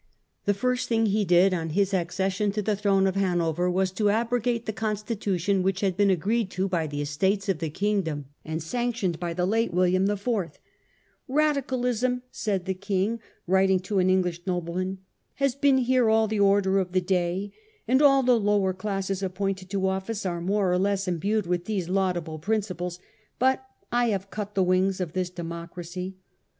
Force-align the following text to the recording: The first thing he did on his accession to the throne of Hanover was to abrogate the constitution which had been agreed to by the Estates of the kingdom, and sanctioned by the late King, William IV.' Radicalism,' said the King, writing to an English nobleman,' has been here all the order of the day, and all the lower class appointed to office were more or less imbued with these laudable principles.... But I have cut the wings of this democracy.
The 0.45 0.55
first 0.55 0.89
thing 0.89 1.05
he 1.05 1.23
did 1.25 1.53
on 1.53 1.69
his 1.77 1.93
accession 1.93 2.51
to 2.53 2.63
the 2.63 2.75
throne 2.75 3.05
of 3.05 3.13
Hanover 3.15 3.69
was 3.69 3.91
to 3.91 4.09
abrogate 4.09 4.65
the 4.65 4.73
constitution 4.73 5.61
which 5.61 5.81
had 5.81 5.95
been 5.95 6.09
agreed 6.09 6.49
to 6.53 6.67
by 6.67 6.87
the 6.87 7.01
Estates 7.03 7.47
of 7.47 7.59
the 7.59 7.69
kingdom, 7.69 8.25
and 8.43 8.63
sanctioned 8.63 9.19
by 9.19 9.35
the 9.35 9.45
late 9.45 9.69
King, 9.69 9.77
William 9.77 10.09
IV.' 10.09 10.27
Radicalism,' 11.39 12.23
said 12.31 12.65
the 12.65 12.73
King, 12.73 13.19
writing 13.45 13.79
to 13.81 13.99
an 13.99 14.09
English 14.09 14.41
nobleman,' 14.47 14.97
has 15.35 15.53
been 15.53 15.77
here 15.77 16.09
all 16.09 16.27
the 16.27 16.39
order 16.39 16.79
of 16.79 16.93
the 16.93 17.01
day, 17.01 17.53
and 17.87 18.01
all 18.01 18.23
the 18.23 18.39
lower 18.39 18.73
class 18.73 19.11
appointed 19.21 19.69
to 19.69 19.87
office 19.87 20.25
were 20.25 20.41
more 20.41 20.71
or 20.71 20.79
less 20.79 21.07
imbued 21.07 21.45
with 21.45 21.65
these 21.65 21.89
laudable 21.89 22.39
principles.... 22.39 22.97
But 23.37 23.63
I 23.91 24.07
have 24.07 24.31
cut 24.31 24.55
the 24.55 24.63
wings 24.63 24.99
of 24.99 25.13
this 25.13 25.29
democracy. 25.29 26.15